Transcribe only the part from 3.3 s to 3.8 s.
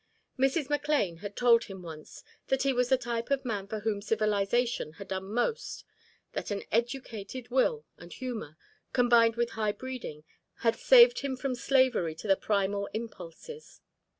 man